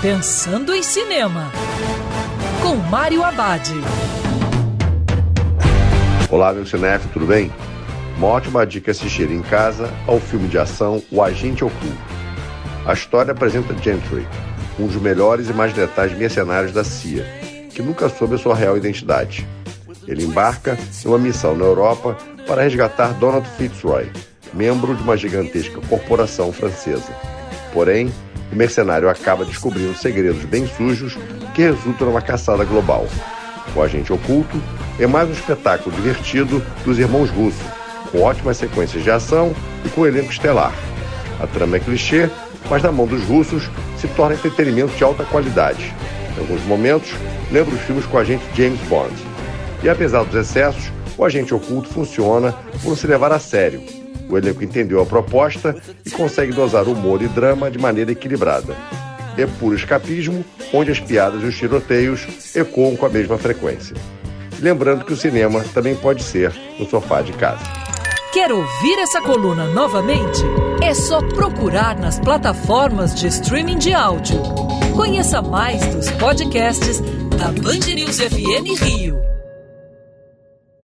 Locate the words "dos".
14.86-15.02, 36.84-36.98, 43.06-43.22, 50.24-50.34, 75.94-76.10